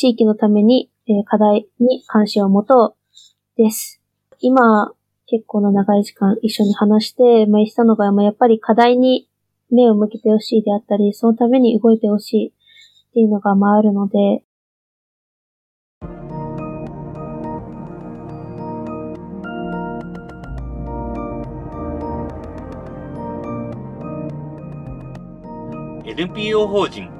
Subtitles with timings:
[0.00, 2.96] 地域のために、え課題に関心を持と
[3.58, 4.00] うです。
[4.38, 4.94] 今、
[5.26, 9.28] 結構な長い時間一緒に話して、まあ、言ったのが、まあ、やっぱり課題に
[9.70, 14.42] 目を向けてほしいであったり、そのために動いてほしいっていうのが、まあ、あるので、
[26.06, 27.19] NPO 法人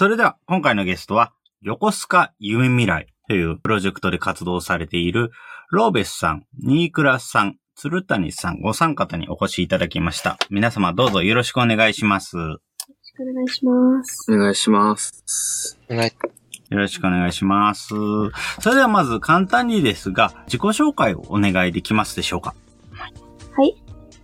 [0.00, 5.30] それでは、今回のゲストは、横須賀夢未来というプロジェクトで活動されている、
[5.70, 10.38] ローベスさん、ニークラスさん、鶴谷さん、ご参方にお越しいただきました。
[10.48, 12.38] 皆様どうぞよろしくお願いします。
[12.38, 12.56] よよろ
[13.02, 14.32] しくお願いします。
[14.32, 15.78] お願いします。
[15.90, 16.12] お願い。
[16.70, 17.88] ろしくお願いします。
[17.88, 22.54] それではまず簡単にですが、自己紹介をお願いできますでしょうか？
[23.52, 23.76] はい。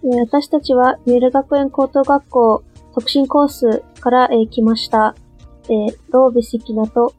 [0.05, 5.15] えー私たちは、三浦学園高等学校特進コースから、えー来ました。
[5.69, 7.12] えーローベシキナと、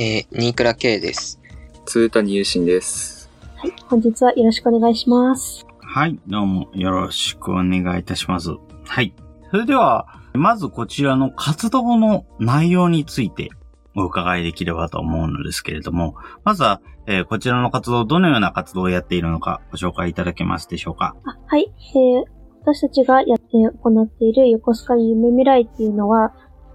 [0.00, 1.38] えー、ニークラ K です。
[1.84, 3.30] 鶴谷優心です。
[3.56, 5.66] はい、本日はよろしくお願いします。
[5.78, 8.48] はい、どうもよろしくお願いいたします。
[8.86, 9.14] はい。
[9.50, 13.50] それでは、まずこちらの活動の内容について
[13.94, 21.14] お伺いできればと思うのですけれども、まずは、えーこちらの活動、どのような活動をやっているのかご紹介いただけますでしょうか？
[21.24, 22.24] あはい、えー
[22.64, 26.32] 私たちがやって行っている横須賀夢未来っていうのは、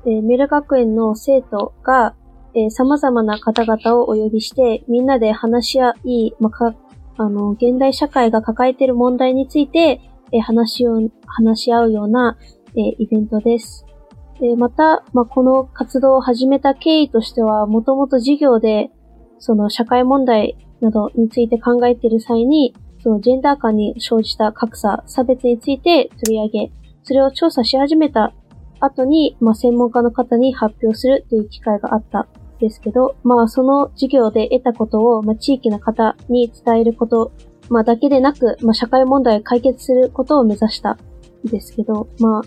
[0.08, 2.16] えー、三浦学園の生徒が、
[2.56, 6.76] えー様々な方々をお呼びして、みんなで話し合い、まあ、か、
[7.18, 10.00] あの、現代社会が抱えている問題について、
[10.32, 12.38] えー話を、話し合うような、
[12.76, 13.86] えーイベントです。
[14.40, 18.90] で、また、まあ、この活動を始めた経緯としては、もともと授業で、
[19.40, 22.74] その社会問題などについて考えている際に、
[23.04, 26.72] そのジェンダー間に生じた格差、差別について取り上げ、
[27.04, 28.34] それを調査し始めた
[28.80, 32.28] 後に、まあ、専門家の方に発表するという機会があった
[32.60, 37.32] ですけど、まあ、その授業で得たことを、まあ、地域の方に伝えること、
[37.70, 40.98] まあ、だけでなく、まあ、社会問題を解決することを目指したん
[41.46, 42.42] ですけど、まあ、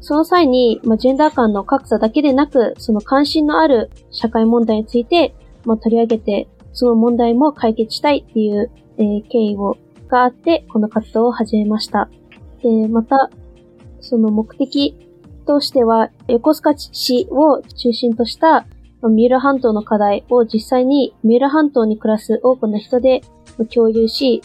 [0.00, 5.34] その際に、まあ、ジェンダー間の格差だけでなく、その関心のある社会問題について、
[5.64, 9.76] まあ、取り上げて、その問題も解決したいっていう、えー経緯を
[10.08, 12.08] があって、この活動を始めました。
[12.62, 13.30] で、また、
[14.00, 14.96] その目的
[15.44, 18.66] としては、横須賀市を中心とした
[19.02, 23.22] 三浦半島の課題を実際に三浦半島に暮らす多くの人で
[23.72, 24.42] 共有し、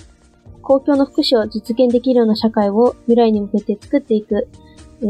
[0.62, 4.48] 公共の福祉を実現できるような社会を未来に向けて作っていく、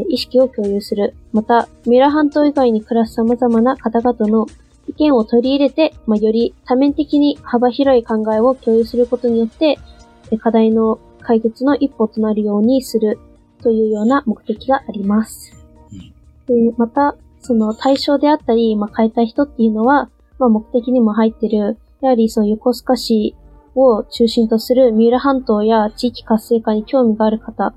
[0.08, 1.16] 意識を共有する。
[1.34, 4.46] また、三浦半島以外に暮らす様々な方々の
[4.88, 9.78] 意見を取り入れて、まあ、より多面的に幅広い考えを共有することによって、
[10.40, 13.20] 課題の解決の一歩となるようにする
[13.62, 15.59] というような目的があります。
[16.50, 23.36] でまた、その対象であったり、まあ、変えたい人っていうのは、まあ、目的にも入ってる、やはりその横須賀市
[23.76, 27.74] を中心とする三浦半島や地域活性化に興味がある方、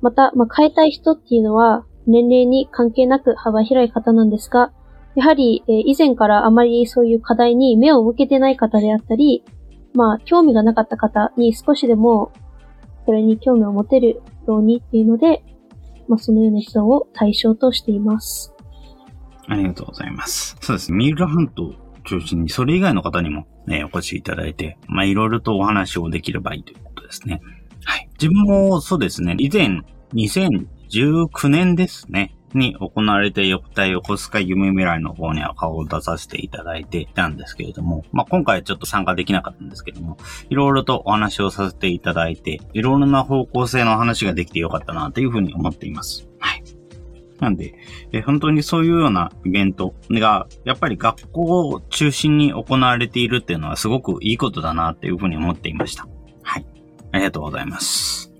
[0.00, 4.72] また、まあ、変えたい人っていうのは、年齢に関係なく幅広い方なんですが、
[5.16, 9.44] やはり、え以前からあまりそういう課題に目を向けてない方であったり、
[9.94, 12.32] まあ、興味がなかった方に少しでも、
[13.06, 15.42] それに興味を持てるようにっていうので、
[16.08, 18.54] まあ、そのような人を対象としています。
[19.46, 20.56] ありがとうございます。
[20.60, 20.98] そうですね。
[20.98, 21.74] 三浦半島を
[22.04, 27.40] 中心に、それ以外の方にもね、お越しいただいて、まあ、いろいろとお話をできればいいということですね。
[27.84, 28.08] はい。
[28.20, 29.82] 自分もそうですね、以前、
[30.14, 40.16] 2019年ですね、に行われてよくた横須賀夢未来の方には顔を出させていただいていたんですけれども、まあ、今回ちょっと参加できなかったんですけども、
[40.48, 46.28] いろいろとお話をさせていただいて、いろいろな方向性の話ができてよかったなというふうに思っています。
[46.38, 46.62] はい。
[47.40, 47.74] なんで、
[48.12, 56.08] え本当にそういうようなイベントが、やっぱり学校を中心に行われているっていうのはすごくいいことだなっていうふうに思っていました。
[56.42, 56.66] はい。
[57.12, 58.32] ありがとうございます。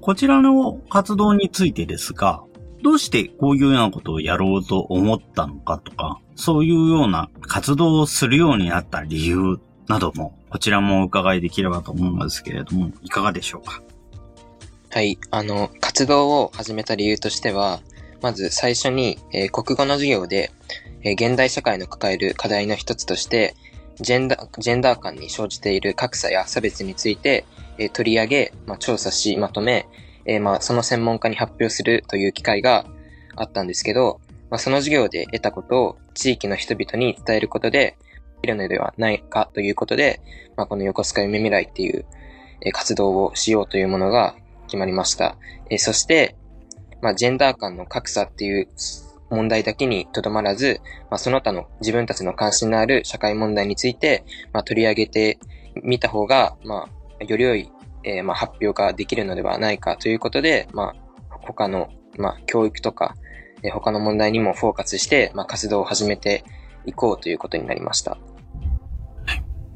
[0.00, 2.44] こちらの活動についてですが、
[2.84, 9.58] どうしてこういうようなことをやろうと思ったのかとか、そういうような活動をするようになった理由
[9.88, 13.80] なども、こちらもお伺いできればと思うんですけれども、いかがでしょうか？
[14.90, 15.18] はい。
[15.30, 17.80] あの、活動を始めた理由としては、
[18.20, 20.52] まず最初に、えー国語の授業で、
[21.02, 23.54] えー現代社会の抱える課題の一つとして、
[23.98, 27.46] ジェンダー、ジェンダー間に生じている格差や差別について、
[27.78, 29.88] えー取り上げ、まあ、調査し、まとめ、
[30.26, 32.86] えーまあ、その専門家に発表するという機会が
[33.36, 37.96] あったんですけど、まあ、その授業で得たことを地域の人々に伝えることで、
[38.40, 40.20] できるのではないかということで、
[40.56, 42.04] まあ、この横須賀夢未来っていう、
[42.72, 44.34] 活動をしようというものが
[44.66, 45.36] 決まりました。
[45.70, 46.36] えーそして、
[47.02, 48.68] まあ、ジェンダー間の格差っていう
[49.30, 50.80] 問題だけにとどまらず、
[51.10, 55.38] まあ、その他の自分たちの関心のある社会問題について、まあ、取り上げて
[55.82, 56.88] みた方が、ま
[57.20, 57.70] あ、より良い、
[58.04, 60.94] えーまあ、発表ができるのではないかということで、ま
[61.30, 63.16] あ、他の、まあ、教育とか、
[63.62, 66.44] えー他の問題にもフォーカスして、まあ、活動を始めて
[66.84, 68.18] いこうということになりました。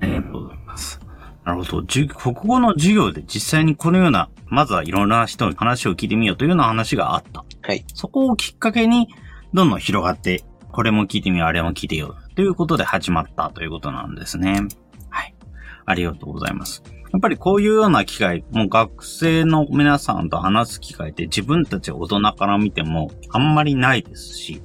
[0.00, 1.00] ありがとうございます。
[1.44, 1.82] なるほど。
[1.84, 7.46] じゅ国語の授業で実際にこのような、まずはいろんな人に話を聞いてみようというような話があった。
[7.62, 7.84] はい。
[7.94, 9.08] そこをきっかけに、
[9.54, 14.60] どんどん広がって、これも聞いてみよう、あれも聞いてよう、ということで始まったということなんですね。
[15.08, 15.34] はい。
[15.86, 16.82] ありがとうございます。
[17.12, 24.62] やっぱりこういうような機会、もう学生の皆さんと話す機会って自分たち大人から見てもあんまりないですし、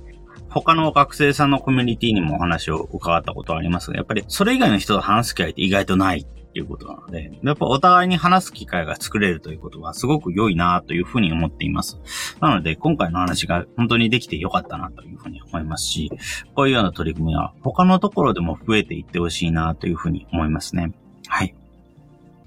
[0.49, 11.99] 他の学生さんのコミュニティにもお話を伺ったことはありますが、やっぱりそれ以外の人と話す機会って意外とないっていうことなので、やっぱお互いに話す機会が作れるということはすごく良いなというふうに思っています。
[12.39, 16.11] なので、今回の話が本当にできてよかったなというふうに思いますし、
[16.55, 20.91] こういうような取り組みは他のところでも増えていってほしいなというふうに思いますね。
[21.27, 21.55] はい。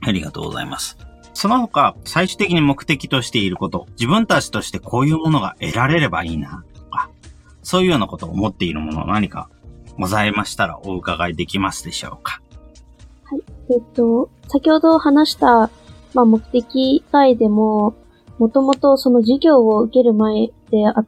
[0.01, 0.99] ありがとうございます。
[1.35, 7.11] その他、最終的に目的としていること、自分たちとしてこういうものが得られればいいな、とか、
[7.63, 9.51] そういうようなことを思っているもの何か
[9.99, 12.41] ございましたらお伺いできますでしょうか？
[13.25, 15.71] はいえっと、先ほど話した、
[16.15, 17.95] まあ、目的以外でも、
[18.39, 21.05] もともとその授業を受ける前であ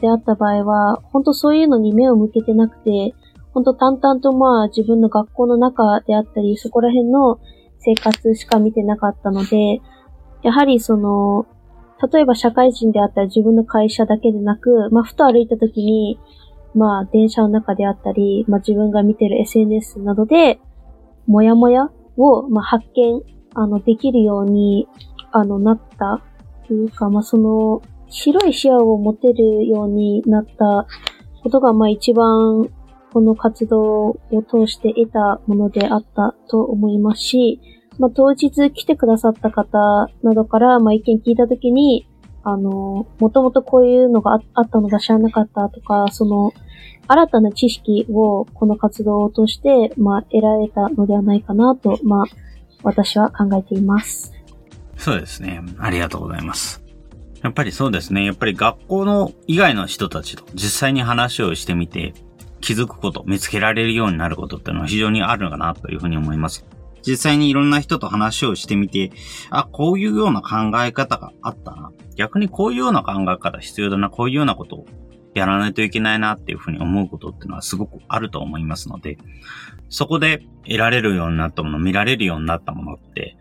[0.00, 3.14] であった場合は、本当そういうのに目を向けてなくて、
[3.54, 7.38] 本当淡々とまあ自分の学校の中であったり、そこら辺の
[7.84, 9.80] 生活しか見てなかったので、
[10.42, 11.46] やはりその、
[12.12, 16.18] 例えば社会人であったり自分の会社だけでなく、まあふと歩いた時に、
[16.74, 20.58] まあ電車の中であったり、まあ自分が見てる SNS などで、
[21.26, 23.22] もやもやを、まあ、発見、
[23.54, 24.88] あの、できるように、
[25.30, 26.22] あの、なった、
[26.66, 30.86] というか、まあ、その、広い視野を持てるようになった
[31.42, 32.68] ことが、まあ、一番、
[33.12, 34.18] この活動を
[34.48, 37.60] 通して得たものであったと思いますし、
[37.98, 42.08] まあ、当日来てくださった方などから、まあ、意見聞いたときに、
[42.42, 46.52] あの、もともとこういうのがあったのが知らなかったとか、その、
[47.06, 52.24] 新たな知識をこの活動を通して、まあ、得られたのではないかなと、まあ、
[52.82, 54.32] 私は考えています。
[54.96, 55.60] そうですね。
[55.78, 56.82] ありがとうございます。
[57.42, 58.24] やっぱりそうですね。
[58.24, 62.14] やっぱり学校の以外の人たちと実際に話をしてみて
[62.62, 66.64] 気づくこと、見つけられるようになることっていうのは非常にあるのかなというふうに思います。
[67.06, 69.10] 実際にいろんな人と話をしてみて、
[69.50, 71.90] あ、こういうような考え方があったな。
[72.16, 74.08] 逆にこういうような考え方必要だな。
[74.08, 74.86] こういうようなことを
[75.34, 79.18] やらないといけないなっていうふうに思うことっていうのはすごくあると思いますので、
[79.88, 83.36] そこで得られるようになったもの、見られるようになったものって、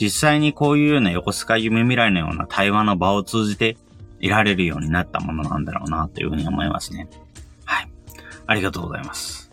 [0.00, 3.76] 実際にこういうような横須賀夢未来のような対話の場を通じて
[4.20, 7.08] 得られるようになったものなんだろうなというふうに思いますね。
[8.46, 9.50] ありがとうございます。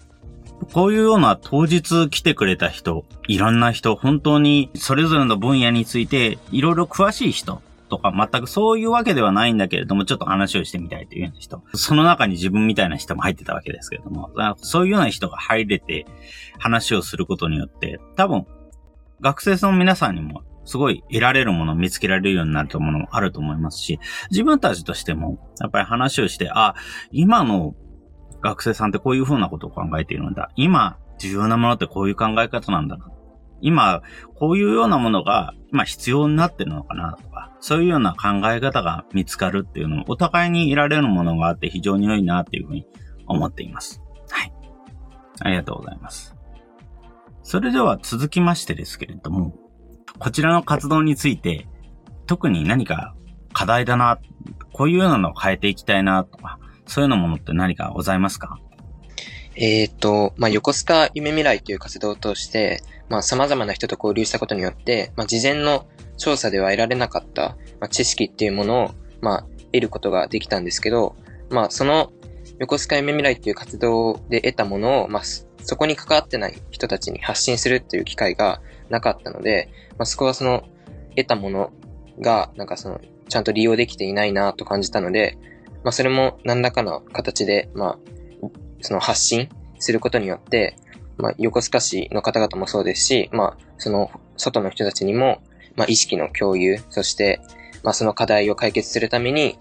[0.73, 11.63] こういうような当日来てくれた人、いろんな人、本当にそれぞれの分野についていろいろ詳しい人とか全くそういうわけではないんだけれども、ちょっと話をしてみたいというような人。
[11.73, 16.05] その中に自分みたいな人も入ってたわけですけれども、そういうような人が入れて
[16.59, 18.45] 話をすることによって、多分
[19.21, 26.75] 学生さんの皆さんにもすごい得られるものを見つけられるようになると思うのもあると思いますし、自分たちとしても、やっぱり話をして、あ、
[27.11, 27.73] 今の
[28.41, 30.51] 学生さんってこういう風なことを考えているんだ。
[30.55, 32.97] 今、重要なものってこういう考え方なんだ。
[33.61, 34.01] 今、
[34.35, 42.85] こういうようなものが、今必要になってるのかなとか、そういうような考え方が見つかるっていうのも、お互いに得られるものがあって非常に良いなっていうふうに
[43.27, 44.01] 思っています。
[44.29, 44.53] はい。
[45.41, 46.35] ありがとうございます。
[47.43, 49.55] それでは続きましてですけれども、
[50.19, 51.67] こちらの活動について、
[52.27, 53.15] 特に何か
[53.53, 54.19] 課題だな、
[54.71, 56.58] こういうようなのを変えていきたいなとか、
[56.89, 58.59] そういうようなものって何かございますか？
[59.55, 65.85] えっ、と、まあ、横須賀夢未来という活動を通して、まあ、様々な人と交流したことによって、まあ、事前の
[66.17, 68.91] 調査では得られなかった、まあ、知識っていうものを、
[69.21, 71.15] まあ、得ることができたんですけど、
[71.49, 72.11] まあ、その
[72.59, 80.63] 横須賀夢未来っていう活動で得たものを、まあ、そこに関わってない人たちに発信するっていう機会がなかったので、まあ、そこはその
[81.15, 81.71] 得たもの
[82.21, 85.37] が、なんかその、ちゃんと利用できていないなと感じたので、
[85.83, 87.97] まあ、それも何らかの形で、まあ、
[88.81, 90.75] その発信することによって、
[91.17, 95.41] まあ、横須賀市の方々もそうですし、まあ、その外の人たちにも、
[95.75, 97.41] まあ、意識の共有、そして、
[97.83, 99.57] まあ、その課題を解決するために、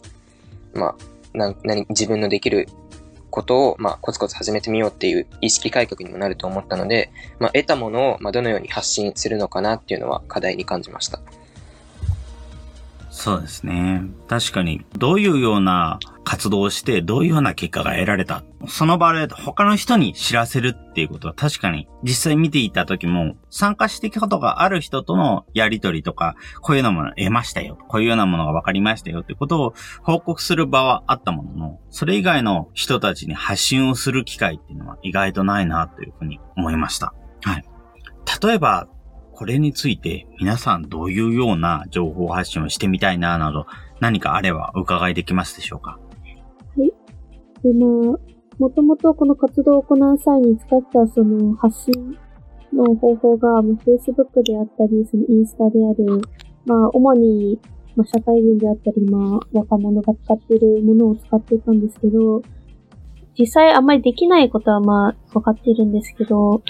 [0.74, 0.96] ま
[1.34, 2.68] あ、な、何、自分のできる
[3.30, 11.20] ことを、まあ、コツコツ始めてみようっていう意識改革にもなると思ったので、まあ、得たものを、まあ、どのように発信するのかなっていうのは課題に感じました。
[13.18, 14.04] そうですね。
[14.28, 18.44] 確かに、どういうような活動をして、どういうような結果が得られた。
[18.68, 27.76] その場で他の人に知らせるっていうことは確かに、実際見ていた時も、参加してきたことがある人とのやりとりとか、こういうようなものを得ましたよ。
[27.88, 37.12] こういうようなものが分かりましたよってことを報告する場はあったものの、それ以外の人たちに発信をする機会っていうのは意外とないなというふうに思いました。
[37.42, 37.64] はい。
[38.40, 38.86] 例えば、
[39.38, 43.66] これについて皆さんどういうような情報発信をしてみたいななど
[44.00, 46.00] 何かあればお伺いできますでしょうか？
[46.76, 46.92] はい。
[47.62, 48.18] で、まあ、
[48.58, 52.18] もともとこの活動を行う際に使ったその発信
[52.72, 56.20] の方法が、まあ、Facebook であったり、そのインスタである、
[56.66, 57.60] まあ、主に、
[57.94, 62.42] まあ、社会人であったり、まあ、若者が使っているものを使っていたんですけど、
[63.38, 66.60] 実際あんまりできないことはまあ、分かっているんですけど、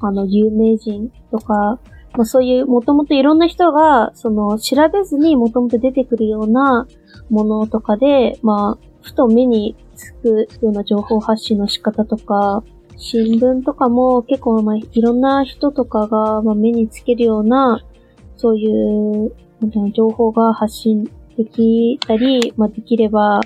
[0.00, 1.78] あの、有名人とか、
[2.16, 6.86] まあそういう、もともといろんな人が、その、調べずにもともと出てくるような
[7.30, 12.62] ものとかで、まあ、ふと目につくような情報発信の仕方とか、
[12.96, 17.84] 新聞とかも結構、まあ、いろんな人とかが、まあ、目につけるような、
[18.36, 19.32] そういう、
[19.92, 23.40] 情報が発信できたり、まあ、できれば、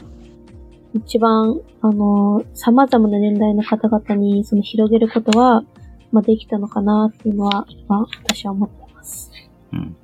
[0.94, 5.64] 一番、あの、様々な年代の方々に、その広げることは、
[6.12, 9.30] まあ、できたのかなっていうのは、まあ、私は思ってます。
[9.72, 9.96] うん。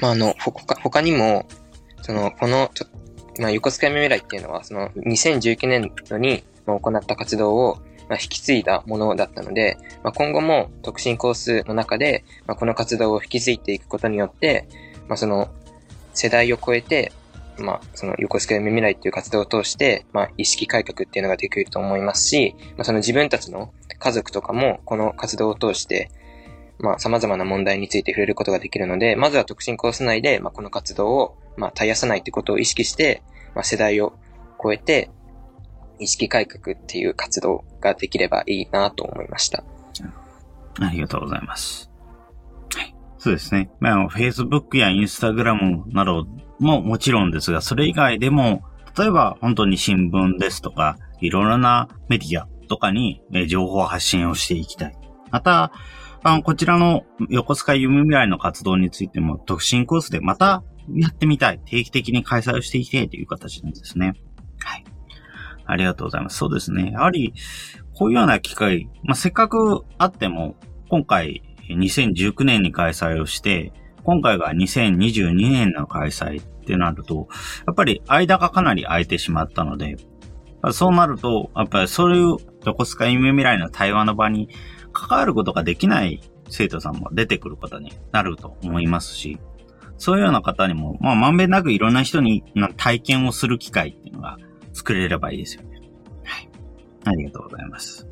[0.00, 1.46] まあ、あの、ほか、他にも、
[2.02, 2.86] その、この、ちょ
[3.38, 14.68] まあ、横須賀未来っていうのは、その、2019年度に行った活動を、まあ、引き継いだものだったので、まあ、今後も特進コースの中で、まあ、この活動を引き継いでいくことによって、
[15.08, 15.48] まあ、その、
[16.14, 17.12] 世代を超えて、
[17.58, 26.10] まあ、その横須賀夢未来っていう活動を通して、まあ、意識改革っていうのができると思いますし、まあ、その自分たちの家族とかも、この活動を通して、
[26.78, 33.22] まあ、様々な問題について触れることができるので、まずは特進コース内で、まあ、この活動を、まあ、絶やさないってことを意識して、
[33.54, 34.14] まあ、世代を
[34.62, 35.10] 超えて、
[35.98, 39.64] 意識改革っていう活動ができればいいなと思いました。
[40.78, 41.90] ありがとうございます。
[42.74, 42.94] はい。
[43.18, 43.70] そうですね。
[43.80, 46.26] まあ、Facebook や Instagram など
[46.58, 48.62] ももちろんですが、それ以外でも、
[48.98, 54.98] 例えば本当に新聞ですとか、いろいろなメディアとかに情報発信をしていきたい。
[55.30, 55.72] また、
[56.22, 61.60] あの、こちらの横須賀夢未来の活動についても特進コースでまたやってみたい。
[61.64, 64.14] 定期的に開催をしていきたいという形なんですね。
[64.60, 64.84] はい。
[65.66, 66.38] ありがとうございます。
[66.38, 66.92] そうですね。
[66.92, 67.34] やはり、
[67.94, 70.56] こういうような機会、まあ、せっかくあっても、
[70.88, 73.72] 今回2019年に開催をして、
[74.06, 77.26] 今回が2022年の開催ってなると、
[77.66, 79.96] やっぱり間がかなり空いてしまったので、
[80.70, 84.48] そうなると、やっぱりそういう横須賀夢未来の対話の場に
[84.92, 89.40] 関わることができない生徒さんも出てくることになると思いますし、
[89.98, 92.44] そういうような方にも、まあ、まんべんなくいろんな人に
[92.76, 94.38] 体験をする機会っていうのが
[94.72, 95.80] 作れればいいですよね。
[96.22, 96.48] はい。
[97.06, 98.06] ありがとうございます。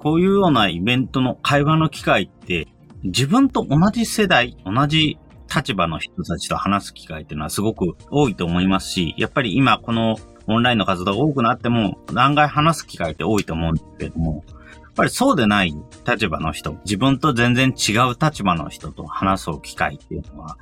[0.00, 2.68] こういうようなイベントの会話の機会って、
[3.04, 5.18] 自分と同じ世代、同じ
[5.54, 14.44] 立場の人たちと話す機会っていうのはすごく多いと思いますし、やっぱり今このオンラインの活動が多くなっても、案外話す機会って多いと思うんですけども、
[14.80, 15.74] やっぱりそうでない
[16.06, 20.56] 立場の人、自分と全然違う立場の人と話す機会っていうのは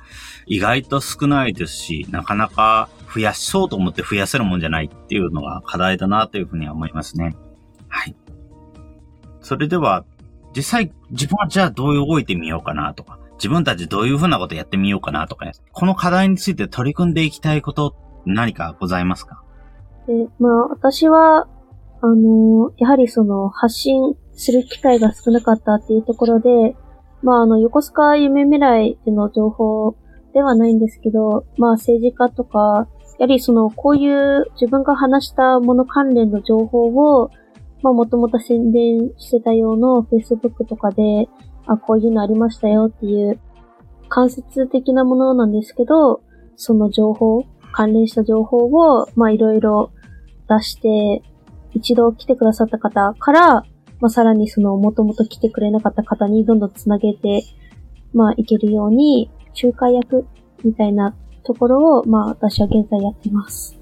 [0.45, 7.35] 意外と少ないですし、なかなか増やしそうと思って増やせるもんじゃないっていうのが課題だなというふうには思いますね。
[7.87, 8.15] はい。
[9.41, 10.03] それでは、
[10.55, 17.95] 実際自分はじゃあどう動いてみようかなとか、自分たちどういうふうなことやってみようかなとか、ね、この課題について取り組んでいきたいこと
[18.25, 19.43] 何かございますか？
[20.07, 21.47] で、まあ、私は、
[22.01, 26.75] あの、やはりその、発信する機会が少なかったっていうところで、
[27.21, 29.95] まあ、あの、横須賀夢未来での情報
[30.33, 32.87] ではないんですけど、まあ、政治家とか、
[33.19, 37.29] やはりその、こういう自分が話したもの関連の情報を、
[37.83, 41.27] まあ、もともと宣伝してたような Facebook とかで、
[41.67, 43.39] あ、こういうのありましたよっていう、
[44.09, 46.21] 間接的なものなんですけど、
[46.55, 49.91] その情報、関連した情報を、まあ、いろいろ
[50.47, 51.23] 出して、
[51.73, 53.65] 一度来てくださった方から、
[53.99, 57.43] まあ、さらにその、もともと来てくれなかった方にどんどんつなげて、
[58.13, 59.29] まあ、いけるように、
[59.61, 60.25] 仲介役
[60.63, 63.77] みたいなところを、まあ、私は現在やってます。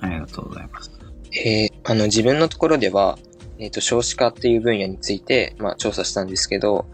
[0.00, 0.95] ありがとうございます。
[1.44, 3.16] えーあの、自分のところでは、
[3.58, 6.86] えっ、と、少子化っていう分野について、まあ、調査したんですけど、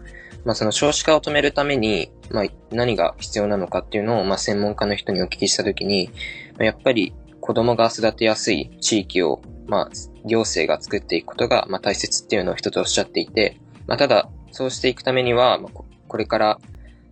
[0.45, 6.11] まあ、その少子化を止めるために、まあ、何が必要なのかっていうのを、まあ、専門家の人にお聞きしたときに、
[6.59, 9.89] まやっぱり子供が育てやすい地域を、まあ、
[10.25, 16.59] 行政が作っていくことが、まあ、大切っていうのを一つおっしゃっていて、まあ、ただ、そうしていくためには、まあ、ここれから、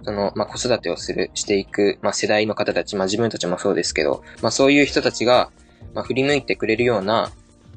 [0.04, 5.52] その、まあ、子育てをする、していく、まあ、世代の方たち、まあ、自分たちもそうですけど、まあ、そういう人たちが、
[5.94, 7.32] まあ、振り向いてくれるような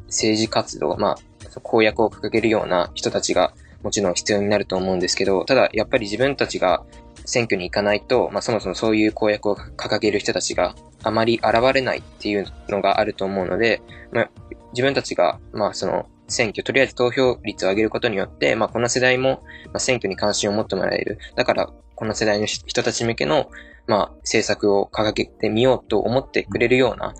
[0.06, 3.52] 政治活動、まあ、公約を掲げるような人たちが、
[3.82, 6.84] もちろん必要になると思うんですけど、ただ、やっぱり自分たちが
[7.26, 14.30] 選挙に行かないと、まあ、そもそもそういう公約を掲げる人たちがあまり現れないっていうのがあると思うので、まあ、
[14.72, 21.18] 自分たちが、まあ、その、選挙、とりあえず投票率を上げることによって、まあ、この世代も、まあ、選挙に関心を持ってもらえる。
[21.36, 23.50] だから、この世代の人たち向けの、
[23.86, 27.14] まあ、政策を掲げてみようと思ってくれるような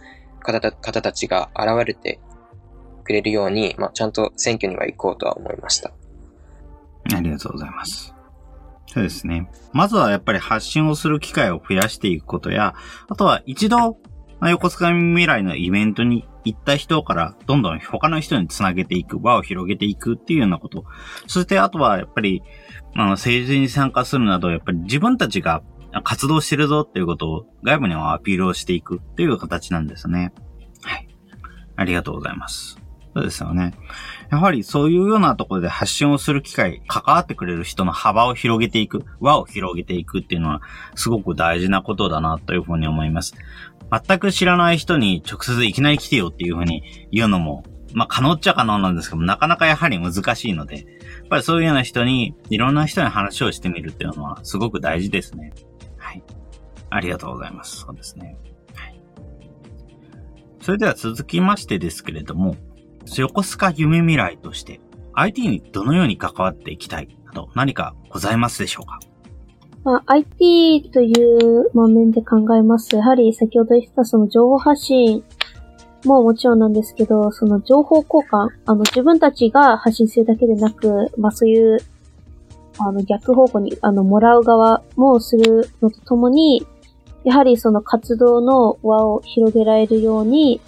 [0.44, 2.20] 方た方たちが現れて
[3.02, 5.90] くれるように、まあ、ちゃんと選挙には行こうとは思いました。
[7.12, 8.14] ありがとうございます。
[8.86, 9.50] そうですね。
[9.72, 12.74] まずはやっぱり発信をする機会を増やしていくことや、
[13.08, 13.98] あとは一度、
[14.40, 20.84] 横須賀未来のイベントに行った人から、どんどん他の人につなげていく、輪を広げていくっていうようなこと。
[21.26, 22.42] そしてあとはやっぱり、
[22.94, 25.62] あの、政治に参加するなど、やっぱり自分たちが
[26.02, 30.32] 活動してるぞっていうことを外部にもアピールをしていくっていう形なんですね。
[30.82, 31.08] はい。
[31.76, 32.78] ありがとうございます。
[33.14, 33.74] そうですよね。
[34.30, 40.62] やはりそういうようなところで発信をする機会、関わってくれる人の幅を広げていく、輪を広げていくっていうのは、
[40.96, 43.34] すごく大事なことだなというふうに思います。
[44.06, 46.82] 全く知らない人に直接いきなり来てよっていうふうに
[47.12, 50.84] 言うのも、まあ可能っちゃ可能なんですけど、なかなかやはり難しいので、やっ
[51.28, 55.52] ぱりそういうような人に、いろんな人に話をしてみるっていうのは、すごく大事ですね。
[56.14, 56.22] い。
[56.90, 57.76] ありがとうございます。
[57.76, 58.36] そうですね。
[58.74, 59.00] はい。
[60.60, 62.56] それでは続きましてですけれども、
[63.16, 64.80] 横須賀夢未来として
[65.12, 68.98] IT にどのように関わっていきたいなど何かございますでしょうか？
[69.84, 75.22] まあ、IT というまあ面で考えますと、やはり先ほど言ったその情報発信
[76.06, 81.78] ももちろんなんですけど、その情報交換、あの自分たちが発信するだけでなく、まあそういう、
[82.78, 86.66] あの逆方向に、あの、もらう側もするのとともに、
[87.24, 90.60] やはりその活動の輪を広げられるように、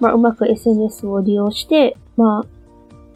[0.00, 2.46] まあうまく SNS を利用して、まあ、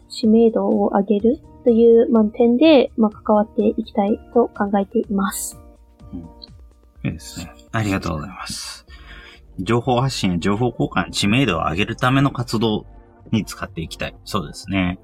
[0.09, 5.59] 知名度を上げるという、まあ、点で、まあ、関わっていきたいと考えています。
[6.13, 6.29] うん
[7.05, 7.51] いいですね。
[7.71, 8.85] ありがとうございます。
[9.59, 12.85] 情報発信情報交換、知名度を上げるための活動
[13.31, 14.15] に使っていきたい。
[14.23, 14.99] そうですね。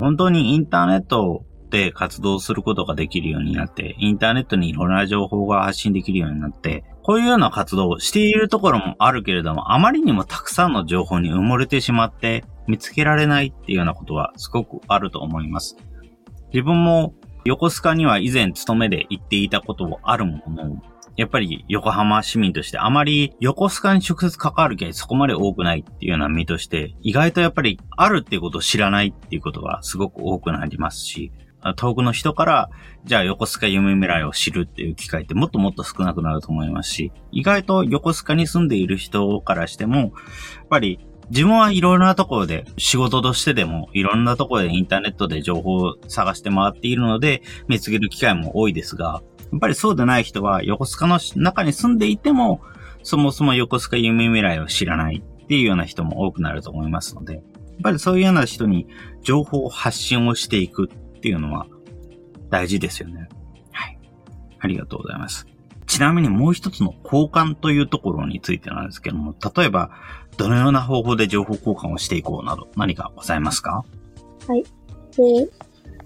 [0.00, 15.76] 本当にインターネットで活動することができるようになって、インターネットにいろんな情報が発信できるようになって、こういうような活動をしているところもあるけれども、あまりにもたくさんの情報に埋もれてしまって、見つけられないっていうようなことはすごくあると思います。
[16.52, 20.82] 自分も横須賀には以前勤めで行っていたこともあるものの、
[21.16, 31.32] やっぱり横浜市民としてあまり横須賀に直接関わる機会そこまで多くないっていうような身として、意外とやっぱりあるっていうことを知らないっていうことがすごく多くなりますし、
[31.76, 32.70] 遠くの人から、
[33.04, 40.10] じゃあ横須賀夢未来を知るっていう機会ってもっともっと少なくなると思いますし、意外と横須賀に住んでいる人からしても、やっ
[40.68, 52.60] ぱり自分はいろいろなところで仕事としてでもいろんなところでインターネットで情報を探して回っているので見つける機会も多いですが、やっぱりそうでない人は横須賀の中に住んでいても
[53.02, 57.42] そもそも横須賀夢未来を知らないっていうような人も多くなると思いますので、やっ
[57.82, 58.86] ぱりそういうような人に
[59.22, 60.90] 情報発信をしていく
[61.28, 61.66] っていうのは
[62.48, 63.28] 大事ですよね。
[63.70, 63.98] はい。
[64.60, 65.46] ありがとうございます。
[65.86, 69.90] ちなみにもう一つの交換というところについてなんですけども、例えば、
[70.38, 73.84] どのような方法で情報交換をしていこうなど何かございますか？
[74.46, 75.50] で、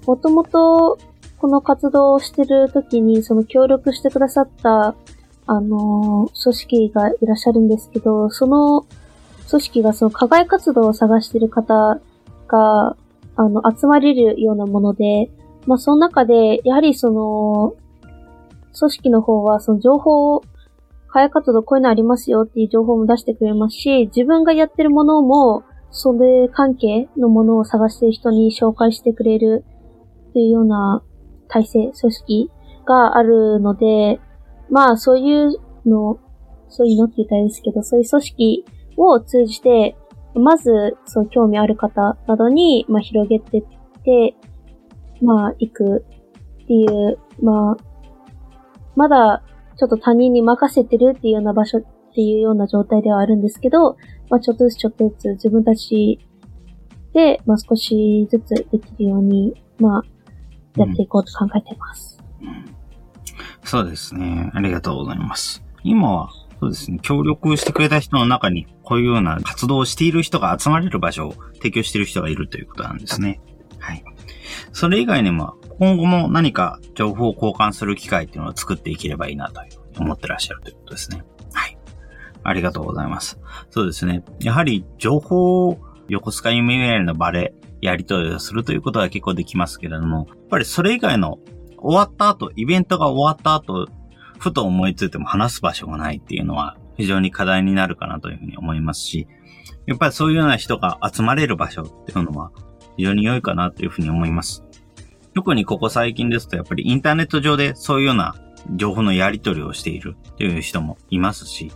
[0.06, 0.98] もともと、
[1.38, 4.96] この活動をしてる時に、その協力してくださった、
[5.46, 8.86] あのー組織がいらっしゃるんですけど、その
[9.48, 12.00] 組織がその課外活動を探してる方
[12.48, 12.96] が、
[13.36, 15.30] あの、集まれるようなもので、
[15.66, 17.74] まあ、その中で、やはりその、
[18.78, 20.42] 組織の方は、その情報を、
[21.08, 29.64] 課外活動こういうのありますよっていう情報も出してくれますし、自分がやってるものも、それ関係のものを探してる人に紹介してくれる
[30.30, 31.02] っていうような
[31.48, 32.50] 体制、組織
[32.86, 34.18] があるので、
[34.70, 36.18] まあそういうの、
[36.70, 38.64] そういうのって言ったらあれですけど、そういう組織
[38.96, 39.96] を通じて、
[40.34, 43.62] まず、そう興味ある方などに、まあ広げてっ
[44.02, 44.34] て、
[45.20, 46.04] まあ行く
[46.62, 47.76] っていう、まあ、
[48.96, 49.42] まだ
[49.76, 51.82] ちょっと他人に任せてるっていうような場所っ
[52.14, 53.96] ていうような状態ではあるんですけど、
[54.30, 56.18] まあ、ちょっとずつちょっとずつ自分たち
[57.12, 60.02] で、まあ、少しずつできるように、まあ、
[60.76, 62.22] やっていこうと考えています。
[63.64, 64.50] そうですね。
[64.54, 65.64] ありがとうございます。
[65.82, 66.28] 今は、
[66.62, 67.00] そうですね。
[67.02, 73.40] 協力してくれた人の中に、こういうような活動をしている人が集まれる場所を提供している人がいるということなんですね。
[73.80, 74.04] はい。
[74.72, 79.60] それ以外にも、今後も何か情報を交換する機会っていうのを作っていければいいなと
[79.98, 81.24] 思ってらっしゃるということですね。
[81.52, 81.76] はい。
[82.44, 83.40] ありがとうございます。
[83.70, 84.22] そうですね。
[84.38, 91.40] やはり情報を横須賀夢未来の場でやり取りをするということは結構できますけれども、やっぱりそれ以外の
[91.78, 93.88] 終わった後、イベントが終わった後、
[94.42, 99.28] ふと思いついても話す場所がないっていうのは非常に課題になるかなというふうに思いますし、
[99.86, 102.50] やっぱりそういうような人が集まれる場所っていうのは
[102.96, 104.64] 非常に良いかなというふうに思います。
[105.34, 108.34] 特にここ最近ですとやっぱりインターネット上でそういうような
[108.74, 111.68] 情報のやり取りをしているっていう人もいますし、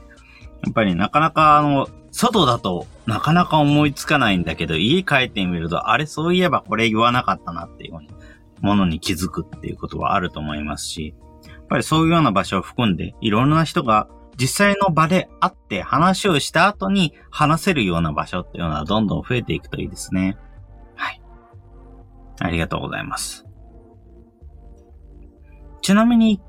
[0.64, 8.08] やっぱりなかなかあの、外だとなかなか思いつかないんだけど、家帰ってみると、あれそういえばこれ言わなかったなっていうように
[8.60, 11.14] ものに気づくっていうことはあると思いますし、
[11.66, 20.36] っぱりそういうような場所を含んで、いろんな人が実際の場で会って話をした後に話せるような場所っていうのはどんどん増えていくといいですね。
[20.94, 21.20] はい。
[22.38, 23.44] ありがとうございます。
[25.82, 26.40] ちなみに、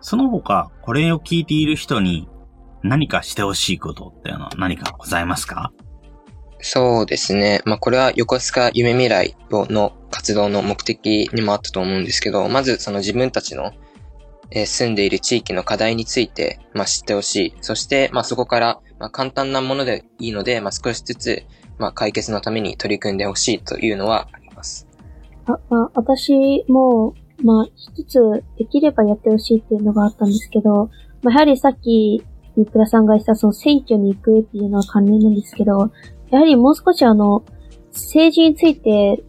[0.00, 2.28] その他、これを聞いている人に
[2.82, 5.72] 何かしてほしいことっていうのは何かございますか？
[6.62, 7.60] そうですね。
[7.64, 13.72] まあ、これは横須賀夢未来の活動の目的にもあったと思うんですけど、まずその自分たちの、
[14.50, 17.54] えー住んでいる地域の課題について、まあ、知ってほしい。
[17.60, 21.44] そして、まあ、そこから、まあ、簡単なものでいいので、まあ、少しずつ、
[21.78, 24.86] まあ、解決のために取り組んでほしいというのはあります。
[25.46, 30.90] あ、まあ、私も、まあ、一つできればやってほしいっていうのがあったんですけど、
[31.22, 32.22] まあ、やはりさっき、
[32.56, 35.90] ニクラさんが言ったその選挙に行くっていうのは関連なんですけど、
[36.30, 37.44] やはりもう少しあの、
[37.92, 39.22] 政治について、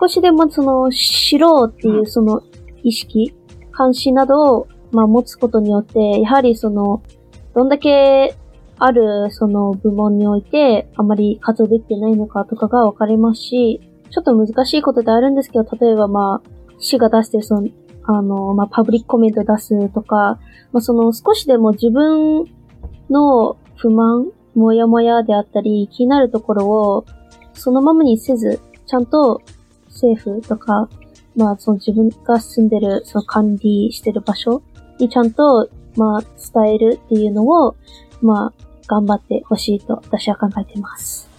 [0.00, 2.42] 少しでもその、知ろうっていうその
[2.82, 3.34] 意識、
[3.78, 7.00] 関心などを、まあ、持つことによって、やはりその、
[7.54, 8.34] どんだけ
[8.76, 17.68] あるその部門において、あまり活動できてないのかとかが分かりますし、ちょっと難しいことであるんですけど、例えばまあ、市が出してるその、
[18.02, 20.40] あの、まあ、パブリックコメント出すとか、
[20.72, 22.46] まあ、その少しでも自分
[23.10, 27.04] の不満、もやもやであったり、気になるところを、
[27.52, 29.40] そのままにせず、ちゃんと
[29.86, 30.88] 政府とか、
[31.38, 34.60] まあ、その自分が住んでる、その管理してる場所
[34.98, 37.76] にちゃんと、まあ、伝えるっていうのを、
[38.20, 38.52] まあ、
[38.88, 41.30] 頑張ってほしいと私は考えています。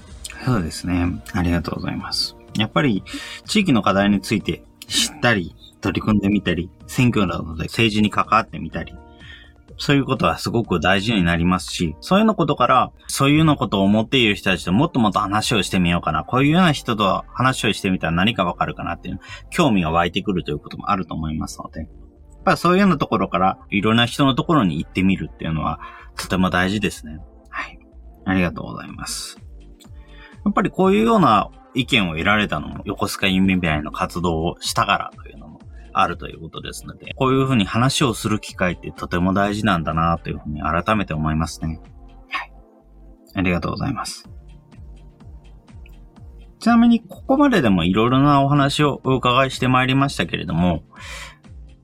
[0.46, 1.22] そうですね。
[1.34, 2.38] ありがとうございます。
[2.58, 3.04] やっぱり、
[3.46, 8.96] 地域の課題について知ったり、取り組んでみたり、選挙などで政治に関わってみたり、
[9.80, 16.26] そういうことはすごく大事になりますし、そういうのことから、そういうようなことを思っている人たちともっともっと話をしてみようかな。
[16.26, 21.89] こういうような人と話をしてみたら何かわかるかなっていう、興味が湧いてくるということもあると思いますので、やっ
[22.44, 25.80] ぱそういうようなところから、いろんな人のところに行ってみるっていうのは、
[26.18, 27.20] とても大事ですね。
[27.50, 27.80] はい。
[28.26, 29.39] ありがとうございます。
[30.44, 35.29] やっぱりこういうような意見を得られたのも、横須賀夢未来の活動をしたからと
[35.93, 41.80] あるということですので、こういうふうに話をする機会ってとても大事なんだなというふうに改めて思いますね。
[42.30, 42.54] はい。
[43.36, 44.30] ありがとうございます。
[46.60, 50.84] ちなみに、ここまででもいろいろなお話をお伺いしてまいりましたけれども、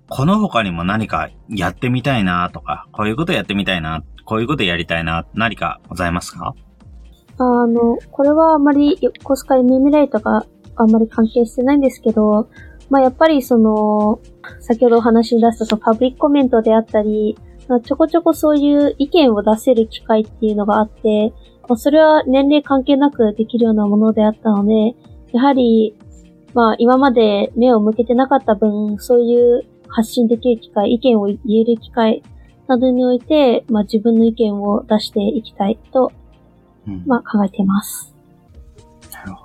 [0.10, 6.54] この他にも何かやってみたいなとか、こういうことやってみたいな、こういうことやりたいな、何かございますか？
[7.38, 12.50] あの、これはあまり横須賀夢未来とかあんまり関係してないんですけど、
[12.90, 14.20] まあやっぱりその、
[14.60, 21.34] 先ほどお話に出したそのパブリックコメントであったり、まあちょこちょこそういう意見を出せる機会っていうのがあって、
[21.68, 24.96] まあそれは年齢関係なくできるようなものであったので、
[25.34, 25.96] やはり、
[26.54, 32.24] まあ今まで目を向けてなかった分、そういう発信できる機会、意見を言える機会
[32.68, 36.12] などにおいて、まあ自分の意見を出していきたいと
[36.88, 38.14] うんまあ、考えています。
[39.12, 39.45] なるほ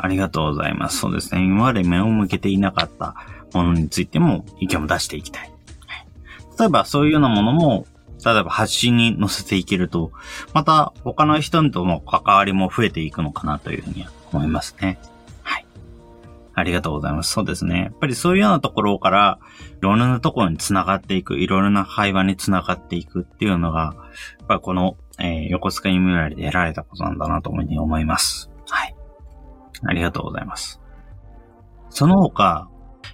[0.00, 0.98] ありがとうございます。
[0.98, 1.44] そうですね。
[1.44, 3.16] 今まで目を向けていなかった
[3.52, 5.52] ものについても意見を出していきたい。
[6.58, 7.86] 例えばそういうようなものも、
[8.24, 10.10] 例えば発信に載せていけると、
[10.52, 14.98] また他の人との関わりも増えていくのかなというふうに思いますね。
[15.42, 15.66] はい。
[16.54, 17.32] ありがとうございます。
[17.32, 17.82] そうですね。
[17.82, 19.38] やっぱりそういうようなところから、
[19.80, 23.94] いろんなところに繋がっていく、いろいろな会話に繋がっていくっていうのが、
[24.38, 28.47] やっぱりこの、えー横須賀夢未来で得られたことなんだなというふうに思います。
[29.84, 30.80] ありがとうございます。
[31.90, 32.68] その他、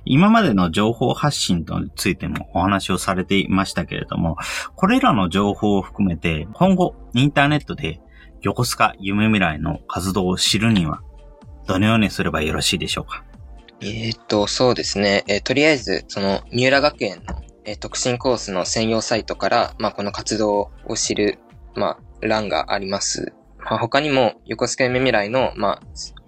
[0.04, 1.64] 今までの情報発信に
[1.96, 4.36] ついてもお話をされていましたけれども、
[4.74, 8.00] これらの情報を含めて、今後、インターネットで
[8.42, 11.00] 横須賀夢未来の活動を知るには、
[11.66, 13.24] どのようにすればよろしいでしょうか？
[13.80, 15.24] えーっと、そうですね。
[15.28, 21.38] えーとりあえず、その、三浦学園の、えー特進コースの専用サイトから、まあ、この活動を知る、
[21.74, 23.32] まあ、欄があります。
[23.58, 25.82] まあ、他にも、横須賀夢未来の、まあ、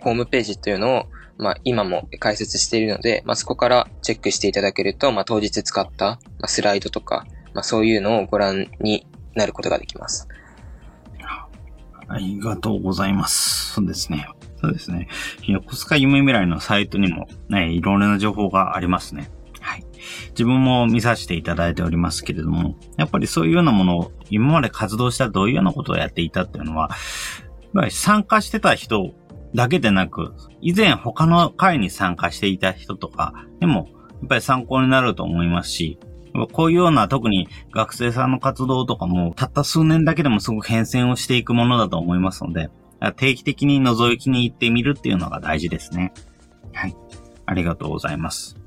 [0.07, 10.29] ホームページというのを、まあ、今も解説しているので、まあ、そこからチェックしていただけると、まあ、当日使った、まあ、スライドとか、まあ、そういうのをご覧になることができます。
[12.09, 13.73] ありがとうございます。
[13.75, 14.29] そうですね。
[14.61, 15.09] そうですね。
[15.49, 19.29] 横須賀夢未来のサイトにもね、いろいろな情報がありますね。
[19.61, 19.85] はい。
[20.31, 26.91] 自分も見させていただいておりますけれども、やっぱりそういうようなものを、今まで活動したらどういうようなことをやっていたっていうのは、
[27.91, 29.13] 参加してた人
[29.57, 33.89] だけでなく、以前他の会に参加していた人とか、でも、
[34.21, 35.99] やっぱり参考になると思いますし、
[36.53, 42.69] こういうような特に学生さんの活動とかも、たった数年だけでもすごく変遷をしていくものだと思いますので、
[43.17, 46.13] 定期的に覗きに行ってみるっていうのが大事ですね。
[46.75, 46.97] はい。
[47.47, 48.59] ありがとうございます。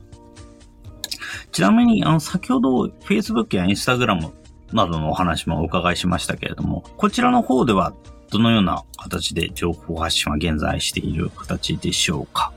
[1.52, 4.32] ちなみに、あの、先ほど Facebook や Instagram
[4.74, 7.94] などのお話もお伺いしましたけれども、こちらの方では
[8.32, 12.52] どのような形で情報発信は現在している形でしょうか？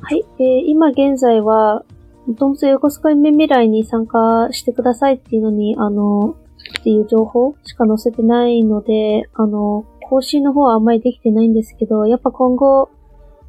[0.00, 0.24] はい。
[0.38, 1.84] えー今現在は、
[2.26, 6.36] もともと横須賀夢未来に参加してくださいっていうのに、あの、
[6.80, 12.90] っていう情報しか載せてないので、あの、更新の方はあんまりできてないんですけど、やっぱ今後、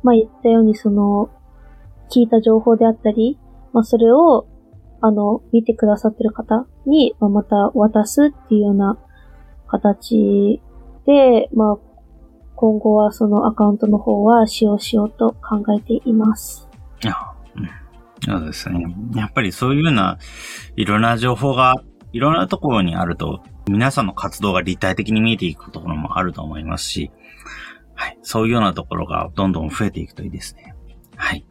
[0.04, 1.30] まあ言ったようにその、
[2.14, 3.40] 聞いた情報であったり、
[3.72, 4.48] まあそれを、
[5.02, 8.98] あの、見てくださってる方に、まあ、また渡すっていうような
[9.68, 10.62] 形
[11.06, 11.78] で、まあ、
[12.56, 16.70] 今後はそのアカウントの方は使用しようと考えています。
[18.26, 18.96] そうですね。
[19.16, 20.18] やっぱりそういうような、
[20.76, 27.12] いろんな情報が、いろんなところにあると、皆さんの活動が立体的に見えていくところもあると思いますし、
[27.94, 28.18] はい。
[28.24, 30.74] そういうようなところがどんどん増えていくといいですね。
[31.16, 31.46] はい。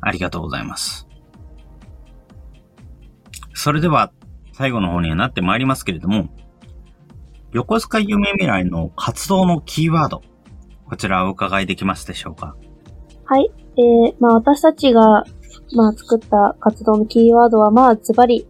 [0.00, 1.08] ありがとうございます。
[3.54, 4.12] それでは、
[4.52, 6.28] 最後の方にはなってまいりますけれども、
[7.56, 10.20] 横須賀夢未来の活動のキーワード、
[10.90, 12.54] こちらお伺いできますでしょうか？
[13.24, 13.50] はい。
[13.78, 15.24] えー、まあ私たちが、
[15.74, 18.46] まあ作った活動のキーワードは、まあズバリ、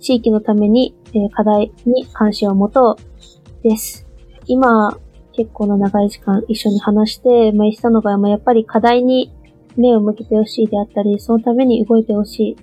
[0.00, 4.06] 地域のために、えー課題に関心を持とうです。
[4.46, 4.98] 今、
[5.34, 9.34] 結構な長い時間一緒に話して、まあ言ってたのが、まあやっぱり課題に
[9.76, 12.56] 目を向けてほしいであったり、そのために動いてほしい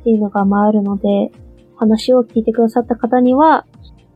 [0.00, 1.32] っていうのが、まああるので、
[1.76, 3.64] 話を聞いてくださった方には、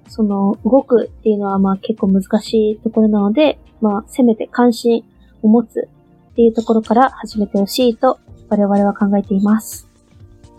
[0.09, 5.05] その、動くっていうのはまあ結構難しいところなので、まあせめて関心
[5.43, 5.89] を持つ
[6.33, 9.89] っていうところから始めてほしいと我々は考えています。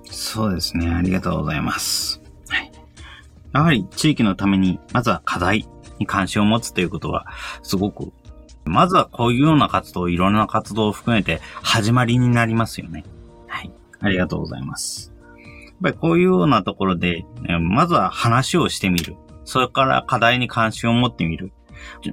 [0.06, 0.90] そうですね。
[0.90, 2.22] ありがとうございます。
[3.56, 5.66] やはり地域のために、まずは課題
[5.98, 7.26] に関心を持つということは、
[7.64, 8.12] すごく、
[8.66, 13.06] まずはこういうような活動、いろんな活動を含めて始まりになりますよね。
[13.48, 13.72] はい。
[14.02, 15.14] ありがとうございます。
[15.38, 17.26] やっぱりこういうようなところで、
[17.62, 19.16] まずは話をしてみる。
[19.46, 21.54] それから課題に関心を持ってみる。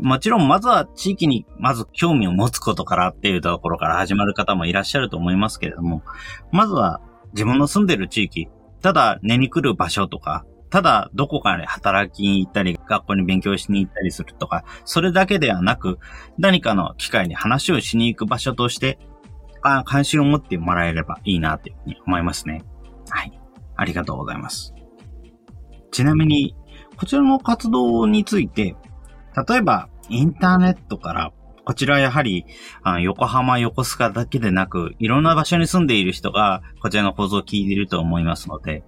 [0.00, 6.02] もちろん、まずは地域にまず興味を持つことからっていうところから始まる方もいらっしゃると思いますけれども、
[6.50, 7.00] まずは
[7.32, 8.48] 自分の住んでる地域、
[8.80, 15.98] ただ寝に来る場所とか、ただどこかで働きに行ったり、学校に勉強しに行ったりするとか、それだけではなく、
[16.38, 18.98] 何かの機会に話をしに行く場所として、
[19.62, 22.64] あ関心を持ってもらえればいいなというふうに思いますね。
[23.10, 23.38] はい。
[23.76, 24.74] ありがとうございます。
[25.90, 26.56] ちなみに、
[26.96, 28.76] こちらの活動について、
[29.48, 31.32] 例えば、インターネットから、
[31.64, 32.44] こちらやはり、
[32.82, 38.82] あ横浜、横須賀だけでなく、いろんな場所に住んでいる人が、こちらの構造を聞いていると思いますので、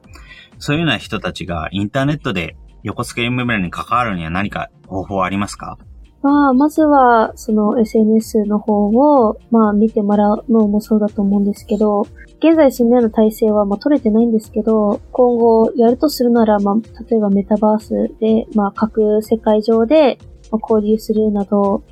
[0.59, 5.79] そういうような人たちがインターネットで横須賀 MM に関わるには何か方法はありますか？
[6.25, 12.07] まあ、まずは、その SNS の方を、まあ見てもらうのもそうだと思うんですけど、
[12.39, 20.19] 現在そのような体制はまあ取れてないんですけど、今後やるとするなら、まあ、例えばメタバースで、まあ各世界上で
[20.51, 21.83] 交流するなど、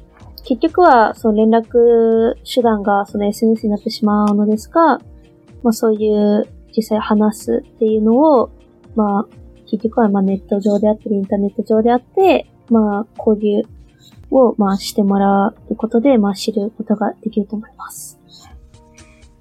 [0.45, 4.99] 結局はその連絡手段がその SNS になってしまうのですが、
[5.63, 8.51] まあそういう実際話すっていうのを、
[8.97, 9.37] まあ
[9.71, 13.63] 結局はまあネット上であったりインターネット上であって、まあ交流
[14.33, 18.19] をまあしてもらうことで、まあ知ることができると思います。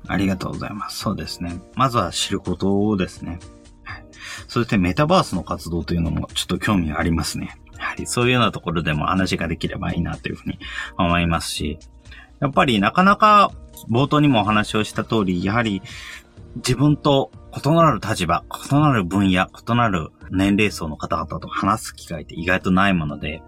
[0.07, 0.99] ありがとうございます。
[0.99, 1.59] そうですね。
[1.75, 3.39] まずは知ることをですね。
[3.83, 4.05] はい
[4.47, 7.55] そしてメタバースの活動というのもちょっと興味がありますね。
[7.77, 10.59] やはりそういうようなところでも話ができればいいなというふうに
[10.97, 11.79] 思いますし、
[12.39, 13.51] やっぱりなかなか
[13.89, 15.81] 冒頭にもお話をした通り、やはり
[16.57, 17.31] 自分と
[17.63, 23.43] 異なる立場、異なる分野、異なる年齢層の方々と話す機会って意外とないもので、やっ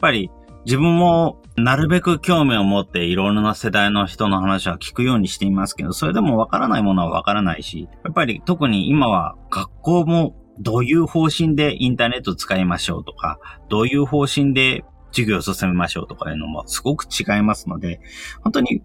[0.00, 0.30] ぱり
[0.66, 18.00] 自分もなるべく興味を持っていろんな世代の人の話は聞くようにしていますけど、それでもわからないものはわからないし、やっぱり特に今は学校もどういう方針でインターネットを使いましょうとか、どういう方針で授業を進めましょうとかいうのもすごく違いますので、
[18.42, 18.82] 本当に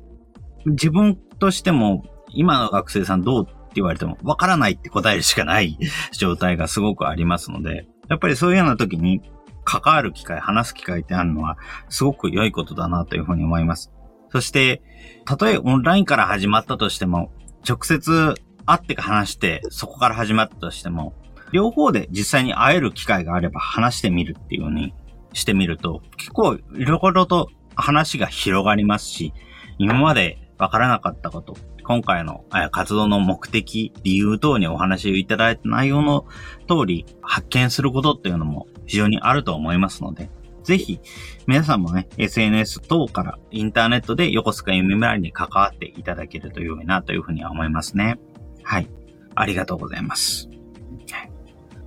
[0.68, 5.80] 自分としても今の学生さんどうって言われてもわからないって答えるしかない
[6.12, 9.22] 状態がすごくありますので、やっぱりそういうような時に
[9.64, 11.58] 関わる機会、話す機会ってあるのは
[11.90, 13.92] すごく良いことだなというふうに思います。
[14.32, 14.82] そして、
[15.26, 17.32] たとえオンラインから始まったとしても、
[17.68, 21.14] 直接会って話して、そこから始まったとしても、
[21.52, 24.94] 両方で実際に会える機会があれば話してみるっていうように
[25.34, 29.34] してみると、結構いろいろと話が広がりますし、
[29.78, 36.28] 今までわからなかったこと、今回の活動の目的、理由等にお話をいただいた内容の
[36.68, 40.30] 通り発見することっていうのも非常にあると思いますので、
[40.64, 41.00] ぜひ、
[41.48, 48.20] 皆さんもね、SNS 等からインターネットで横須賀夢村に関わっていただけると良いなというふうには思いますね。
[48.62, 48.88] はい。
[49.34, 50.48] ありがとうございます。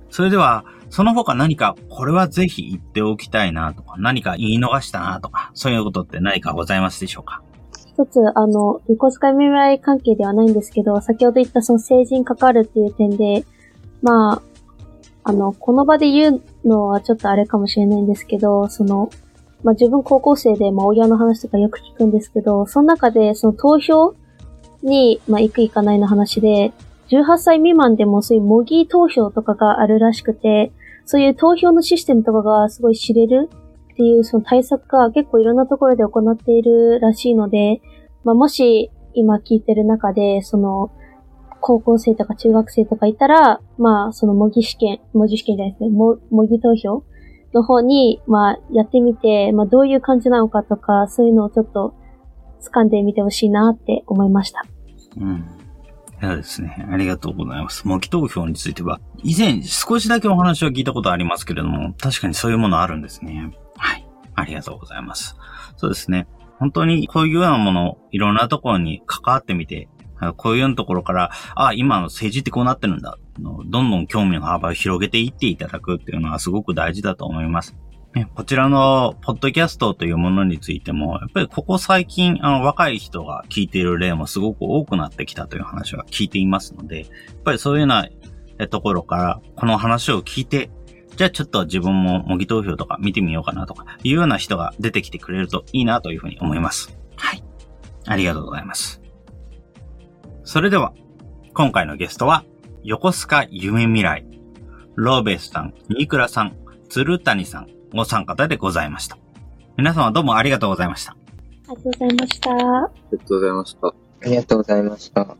[0.09, 7.41] それでは、その他何か、これはぜひ言っておきたいなとか、何か言い逃したなとか、そういうことって何かございますでしょうか？
[7.95, 13.45] 一つ、あの、横須賀夢村関係ではないんですけど、先ほど言ったその成人関わるっていう点で、
[14.01, 14.41] まあ、
[15.23, 19.09] あの、この場で言うのはちょっとあれかもしれないんですけど、その、
[19.63, 24.13] まあ、自分高校生で、まあ、親の話とかよく聞くんですけど、その中で、その投票
[24.83, 26.73] に、まあ、行く行かないの話で、
[27.07, 30.73] 18歳未満でもそういう模擬投票とかがあるらしくて、
[31.05, 33.49] そういう投票のシステムとかがすごい知れる
[33.95, 37.81] っていうその対策が結構いろんなところで行っているらしいので、
[38.25, 40.91] まあ、もし今聞いてる中で、その、
[41.61, 47.05] 高校生とか中学生とかいたら、まあ、その模擬試験、模擬試験じゃないですね、模擬投票
[47.53, 51.95] の方に、まあ、やってみて、まあ、どういう感じなのかとか、そういうのをちょっと
[52.61, 54.63] 掴んでみてほしいなって思いました。
[55.17, 55.45] うん。
[56.21, 56.85] いやですね。
[56.91, 57.87] ありがとうございます。
[57.87, 63.57] 模擬投票については、以前少しだけお話を聞いたことありますけれども、確かにそういうものあるんですね。
[64.35, 65.35] ありがとうございます。
[65.77, 66.27] そうですね。
[66.59, 69.89] 本当にこういうようなもの、いろんなところに関わってみて、
[70.37, 73.17] こういうようなところから、あ、今の政治ってこうなってるんだ。
[73.39, 77.75] どんどん興味の幅を広げていっていただくっていうのはすごく大事だと思います。
[78.33, 87.07] こちらのポッドキャストというものについても、やっぱりここ最近、あの、若い人が聞いている例もすごく多くなってきたという話は聞いていますので、やっ
[87.43, 88.07] ぱりそういうような
[88.69, 90.71] ところから、この話を聞いて、
[91.15, 96.97] じゃあちょっと自分も模擬投票とか見てみようかなとか、いうような人が出てきてくれるといいなというふうに思います。
[97.15, 97.43] はい。
[98.05, 99.01] ありがとうございます。
[100.43, 100.93] それでは、
[101.53, 102.43] 今回のゲストは、
[102.83, 104.25] 横須賀夢未来、
[104.95, 106.55] ローベスさん、ニクラさん、
[106.89, 109.17] 鶴谷さん、お三方でございました。
[109.77, 111.13] 皆様どうもありがとうございました。
[111.67, 112.51] ありがとうございました。
[112.51, 112.55] あ
[113.11, 113.87] りがとうございました。
[113.87, 113.93] あ
[114.25, 115.37] りがとうございました。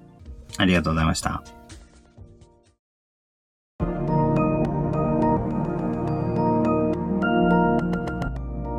[0.57, 1.55] ありがとうございました。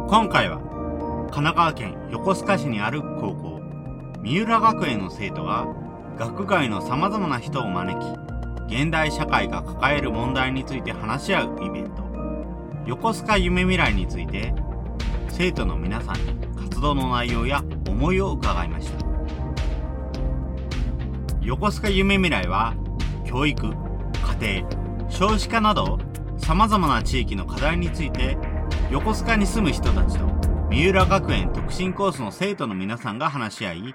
[0.09, 0.61] 今回は、
[1.33, 3.61] 神奈川県横須賀市にある高校、
[4.23, 5.67] 三浦学園の生徒が
[6.17, 8.05] 学外の様々な人を招き、
[8.73, 12.05] 現代社会が抱える問題について話し合うイベント、
[12.87, 14.55] 横須賀夢未来について、
[15.29, 19.05] 生徒の皆さんに活動の内容や思いを伺いました。
[21.43, 22.75] 横須賀夢未来は、
[23.25, 23.67] 教育、
[24.41, 25.99] 家庭、少子化など、
[26.39, 28.39] 様々な地域の課題について、
[28.89, 30.27] 横須賀に住む人たちと、
[30.71, 33.95] 三浦学園特進コースの生徒の皆さんが話し合い、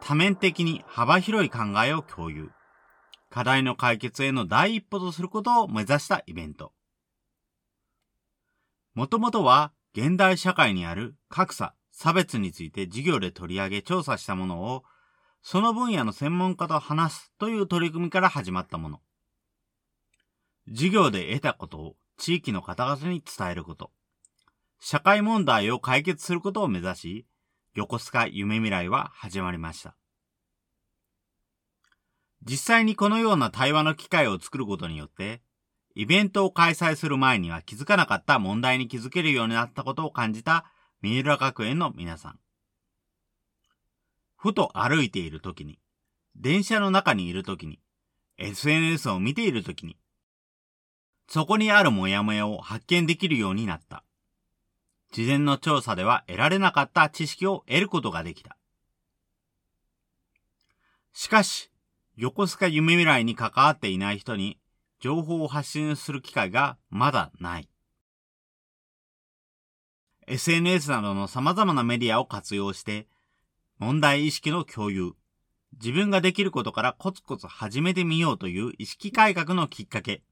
[0.00, 2.50] 多面的に幅広い考えを共有。
[3.30, 6.72] 課題の解決への第一歩とすることを目指したイベント。
[8.94, 14.82] もともとは現代社会にある格差、差別について授業で取り上げ調査したものを、
[15.42, 19.00] その分野の専門家と話すという取り組みから始まったもの。
[20.68, 23.92] 授業で得たことを地域の方々に伝えること。
[24.78, 27.26] 社会問題を解決することを目指し、
[27.74, 29.96] 横須賀夢未来は始まりました。
[32.42, 35.42] 実際にこのような対話の機会を作ることによって、
[35.94, 40.66] イベントを開催する前には気づかなかった問題に気づけるようになったことを感じた
[41.02, 42.38] 三浦学園の皆さん。
[44.36, 45.80] ふと歩いている時に、
[46.36, 47.80] 電車の中にいる時に、
[48.38, 49.96] SNS を見ている時に、
[51.28, 54.04] そこにあるモヤモヤを発見できるようになった。
[55.12, 58.56] 事前の調査では得られなかった知識を得ることができた。
[61.12, 61.70] しかし、
[62.16, 64.58] 横須賀夢未来に関わっていない人に
[65.00, 67.68] 情報を発信する機会がまだない。
[70.26, 73.06] SNS などの様々なメディアを活用して、
[73.78, 75.12] 問題意識の共有、
[75.74, 80.22] 自分ができることからコツコツ始めてみようという意識改革のきっかけ、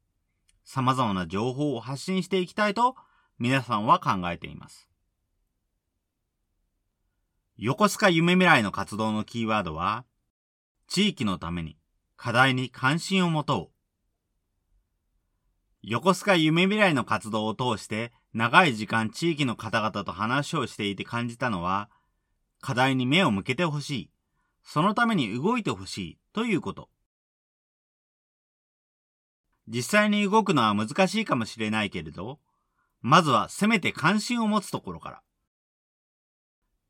[0.65, 2.97] 様々な情報を発信していきたいと
[3.39, 4.89] 皆さんは考えています。
[7.57, 10.05] 横須賀夢未来の活動のキーワードは、
[10.87, 11.77] 地域のために
[12.17, 13.75] 課題に関心を持とう。
[15.83, 21.91] 横須賀夢未来の活動を通して長い時間地域の方々と話をしていて感じたのは、
[22.61, 24.11] 課題に目を向けてほしい。
[24.63, 26.89] そのために動いてほしいということ。
[29.69, 32.39] 実際に動くのは難しいかもしれないけれど、
[33.07, 35.23] まずはせめて関心を持つところから。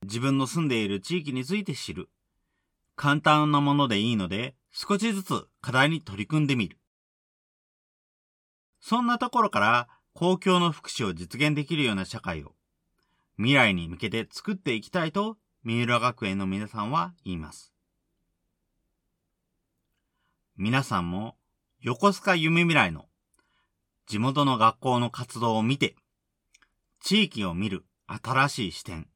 [0.04, 2.08] 自分の住んでいる地域について知る。
[2.94, 6.78] 簡単なものでいいので、少しずつ課題に取り組んでみる。
[8.78, 12.54] そんなところから、公共の福祉を実現できるような社会を、
[13.36, 17.72] 未来に向けて作っていきたいと、三浦学園の皆さんは言います。
[20.56, 21.34] 皆さんも、
[21.80, 23.06] 横須賀夢未来の
[24.06, 25.96] 地元の学校の活動を見て、
[27.06, 29.06] 地域を見る新しい視点、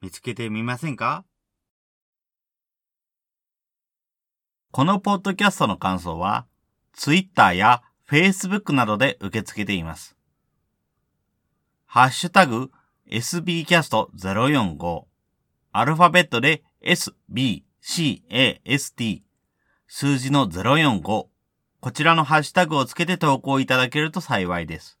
[0.00, 1.24] 見つけてみませんか？
[4.70, 6.46] このポッドキャストの感想は、
[6.92, 10.16] Twitter や Facebook などで受け付けています。
[11.86, 12.70] ハッシュタグ
[13.10, 15.04] sbcast045
[15.72, 17.64] アルファベットで sbcast
[19.88, 21.28] 数字の045こ
[21.92, 25.00] ちらのハッシュタグをつけて投稿いただけると幸いです。